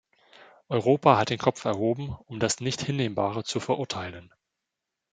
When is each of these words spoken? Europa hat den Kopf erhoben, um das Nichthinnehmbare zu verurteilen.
Europa 0.67 1.15
hat 1.19 1.29
den 1.29 1.37
Kopf 1.37 1.63
erhoben, 1.63 2.15
um 2.25 2.39
das 2.39 2.59
Nichthinnehmbare 2.59 3.43
zu 3.43 3.59
verurteilen. 3.59 4.33